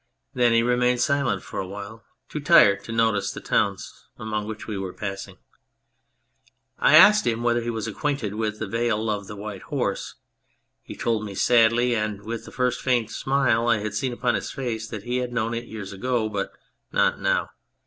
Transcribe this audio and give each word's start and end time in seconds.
Then 0.33 0.51
he 0.51 0.63
remained 0.63 0.99
silent 0.99 1.43
for 1.43 1.59
a 1.59 1.67
while, 1.67 2.03
too 2.27 2.39
tired 2.39 2.83
to 2.85 2.91
notice 2.91 3.29
the 3.31 3.39
towns 3.39 4.07
among 4.17 4.47
which 4.47 4.65
we 4.65 4.75
were 4.75 4.93
passing. 4.93 5.37
I 6.79 6.95
asked 6.95 7.27
him 7.27 7.43
whether 7.43 7.61
he 7.61 7.69
was 7.69 7.85
acquainted 7.85 8.33
with 8.33 8.57
the 8.57 8.65
Vale 8.65 9.11
of 9.11 9.27
the 9.27 9.35
White 9.35 9.61
Horse. 9.61 10.15
He 10.81 10.95
told 10.95 11.23
me 11.23 11.35
sadly, 11.35 11.95
and 11.95 12.23
with 12.25 12.45
the 12.45 12.51
first 12.51 12.81
faint 12.81 13.11
smile 13.11 13.67
I 13.67 13.77
had 13.77 13.93
seen 13.93 14.11
upon 14.11 14.33
his 14.33 14.49
face, 14.49 14.87
that 14.87 15.03
he 15.03 15.17
had 15.17 15.31
known 15.33 15.53
it 15.53 15.65
years 15.65 15.93
ago, 15.93 16.27
but" 16.29 16.51
not 16.91 17.19
now." 17.19 17.51